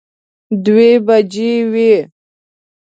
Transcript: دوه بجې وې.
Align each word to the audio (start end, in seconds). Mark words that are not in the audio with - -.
دوه 0.63 0.89
بجې 1.05 1.51
وې. 1.71 1.93